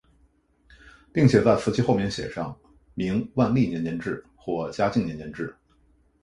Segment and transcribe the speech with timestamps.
[1.13, 2.57] 并且在瓷器后面写上
[2.95, 5.55] 明万历年间制或嘉靖年间制。